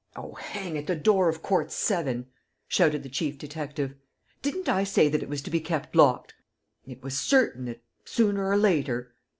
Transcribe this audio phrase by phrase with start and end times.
[0.16, 2.28] .""Oh, hang it, the door of Court 7!"
[2.68, 3.96] shouted the chief detective.
[4.40, 6.32] "Didn't I say that it was to be kept locked?...
[6.86, 9.12] It was certain that, sooner or later